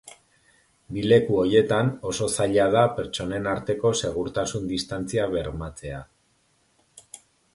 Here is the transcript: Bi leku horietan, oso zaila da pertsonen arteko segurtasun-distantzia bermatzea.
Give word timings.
Bi 0.95 1.01
leku 1.09 1.35
horietan, 1.41 1.91
oso 2.11 2.29
zaila 2.37 2.65
da 2.77 2.85
pertsonen 2.95 3.49
arteko 3.51 3.91
segurtasun-distantzia 4.03 5.27
bermatzea. 5.35 6.01